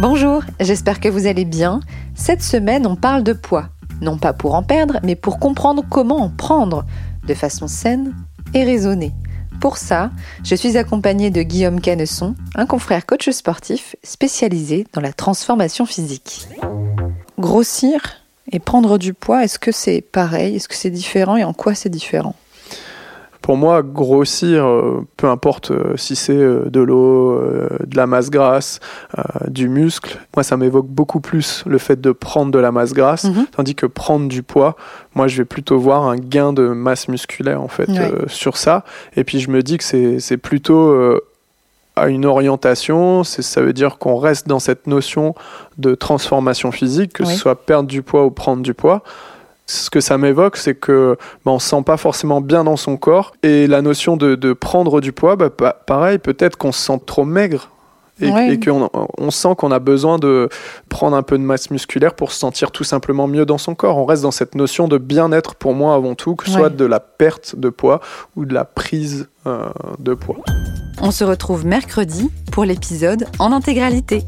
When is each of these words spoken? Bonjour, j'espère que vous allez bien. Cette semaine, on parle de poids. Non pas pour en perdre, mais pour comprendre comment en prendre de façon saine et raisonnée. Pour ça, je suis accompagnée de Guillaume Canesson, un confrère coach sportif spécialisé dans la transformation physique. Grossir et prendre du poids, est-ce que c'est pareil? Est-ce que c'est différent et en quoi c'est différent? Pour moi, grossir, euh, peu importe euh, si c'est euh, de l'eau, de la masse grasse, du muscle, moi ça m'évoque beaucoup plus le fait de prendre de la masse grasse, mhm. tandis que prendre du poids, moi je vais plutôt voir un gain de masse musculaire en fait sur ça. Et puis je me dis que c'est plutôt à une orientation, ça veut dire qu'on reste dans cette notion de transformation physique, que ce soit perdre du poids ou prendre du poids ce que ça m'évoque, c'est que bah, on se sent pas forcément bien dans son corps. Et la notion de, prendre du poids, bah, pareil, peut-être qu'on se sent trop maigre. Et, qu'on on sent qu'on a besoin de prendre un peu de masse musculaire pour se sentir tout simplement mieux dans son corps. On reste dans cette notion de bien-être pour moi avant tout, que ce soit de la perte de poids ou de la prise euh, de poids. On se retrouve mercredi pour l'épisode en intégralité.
Bonjour, 0.00 0.44
j'espère 0.60 1.00
que 1.00 1.08
vous 1.08 1.26
allez 1.26 1.44
bien. 1.44 1.80
Cette 2.14 2.42
semaine, 2.42 2.86
on 2.86 2.94
parle 2.94 3.24
de 3.24 3.32
poids. 3.32 3.70
Non 4.00 4.16
pas 4.16 4.32
pour 4.32 4.54
en 4.54 4.62
perdre, 4.62 5.00
mais 5.02 5.16
pour 5.16 5.40
comprendre 5.40 5.82
comment 5.90 6.18
en 6.18 6.30
prendre 6.30 6.86
de 7.26 7.34
façon 7.34 7.66
saine 7.66 8.14
et 8.54 8.62
raisonnée. 8.62 9.12
Pour 9.60 9.76
ça, 9.76 10.12
je 10.44 10.54
suis 10.54 10.76
accompagnée 10.76 11.30
de 11.30 11.42
Guillaume 11.42 11.80
Canesson, 11.80 12.36
un 12.54 12.64
confrère 12.64 13.06
coach 13.06 13.28
sportif 13.30 13.96
spécialisé 14.04 14.86
dans 14.92 15.00
la 15.00 15.12
transformation 15.12 15.84
physique. 15.84 16.46
Grossir 17.40 18.00
et 18.52 18.60
prendre 18.60 18.98
du 18.98 19.14
poids, 19.14 19.42
est-ce 19.42 19.58
que 19.58 19.72
c'est 19.72 20.00
pareil? 20.00 20.54
Est-ce 20.54 20.68
que 20.68 20.76
c'est 20.76 20.90
différent 20.90 21.36
et 21.36 21.42
en 21.42 21.52
quoi 21.52 21.74
c'est 21.74 21.88
différent? 21.88 22.36
Pour 23.48 23.56
moi, 23.56 23.82
grossir, 23.82 24.66
euh, 24.66 25.06
peu 25.16 25.26
importe 25.26 25.70
euh, 25.70 25.96
si 25.96 26.16
c'est 26.16 26.34
euh, 26.34 26.68
de 26.68 26.80
l'eau, 26.80 27.40
de 27.86 27.96
la 27.96 28.06
masse 28.06 28.28
grasse, 28.28 28.78
du 29.46 29.70
muscle, 29.70 30.18
moi 30.36 30.42
ça 30.42 30.58
m'évoque 30.58 30.86
beaucoup 30.86 31.20
plus 31.20 31.64
le 31.66 31.78
fait 31.78 31.98
de 31.98 32.12
prendre 32.12 32.52
de 32.52 32.58
la 32.58 32.72
masse 32.72 32.92
grasse, 32.92 33.24
mhm. 33.24 33.46
tandis 33.56 33.74
que 33.74 33.86
prendre 33.86 34.28
du 34.28 34.42
poids, 34.42 34.76
moi 35.14 35.28
je 35.28 35.38
vais 35.38 35.46
plutôt 35.46 35.78
voir 35.78 36.04
un 36.04 36.16
gain 36.16 36.52
de 36.52 36.68
masse 36.68 37.08
musculaire 37.08 37.62
en 37.62 37.68
fait 37.68 37.88
sur 38.26 38.58
ça. 38.58 38.84
Et 39.16 39.24
puis 39.24 39.40
je 39.40 39.50
me 39.50 39.62
dis 39.62 39.78
que 39.78 40.18
c'est 40.18 40.36
plutôt 40.36 40.94
à 41.96 42.08
une 42.08 42.26
orientation, 42.26 43.24
ça 43.24 43.62
veut 43.62 43.72
dire 43.72 43.96
qu'on 43.96 44.16
reste 44.16 44.46
dans 44.46 44.58
cette 44.58 44.86
notion 44.86 45.34
de 45.78 45.94
transformation 45.94 46.70
physique, 46.70 47.14
que 47.14 47.24
ce 47.24 47.34
soit 47.34 47.64
perdre 47.64 47.88
du 47.88 48.02
poids 48.02 48.26
ou 48.26 48.30
prendre 48.30 48.62
du 48.62 48.74
poids 48.74 49.02
ce 49.68 49.90
que 49.90 50.00
ça 50.00 50.18
m'évoque, 50.18 50.56
c'est 50.56 50.74
que 50.74 51.16
bah, 51.44 51.52
on 51.52 51.58
se 51.58 51.68
sent 51.68 51.82
pas 51.84 51.98
forcément 51.98 52.40
bien 52.40 52.64
dans 52.64 52.76
son 52.76 52.96
corps. 52.96 53.34
Et 53.42 53.66
la 53.66 53.82
notion 53.82 54.16
de, 54.16 54.52
prendre 54.54 55.00
du 55.00 55.12
poids, 55.12 55.36
bah, 55.36 55.50
pareil, 55.50 56.18
peut-être 56.18 56.56
qu'on 56.56 56.72
se 56.72 56.80
sent 56.80 57.00
trop 57.06 57.24
maigre. 57.24 57.70
Et, 58.20 58.58
qu'on 58.58 58.90
on 59.16 59.30
sent 59.30 59.50
qu'on 59.56 59.70
a 59.70 59.78
besoin 59.78 60.18
de 60.18 60.48
prendre 60.88 61.16
un 61.16 61.22
peu 61.22 61.38
de 61.38 61.42
masse 61.44 61.70
musculaire 61.70 62.14
pour 62.14 62.32
se 62.32 62.38
sentir 62.40 62.72
tout 62.72 62.82
simplement 62.82 63.28
mieux 63.28 63.46
dans 63.46 63.58
son 63.58 63.76
corps. 63.76 63.96
On 63.96 64.06
reste 64.06 64.22
dans 64.22 64.32
cette 64.32 64.56
notion 64.56 64.88
de 64.88 64.98
bien-être 64.98 65.54
pour 65.54 65.72
moi 65.72 65.94
avant 65.94 66.16
tout, 66.16 66.34
que 66.34 66.46
ce 66.46 66.50
soit 66.50 66.70
de 66.70 66.84
la 66.84 66.98
perte 66.98 67.54
de 67.54 67.68
poids 67.68 68.00
ou 68.34 68.44
de 68.44 68.52
la 68.52 68.64
prise 68.64 69.28
euh, 69.46 69.68
de 70.00 70.14
poids. 70.14 70.38
On 71.00 71.12
se 71.12 71.22
retrouve 71.22 71.64
mercredi 71.64 72.28
pour 72.50 72.64
l'épisode 72.64 73.26
en 73.38 73.52
intégralité. 73.52 74.24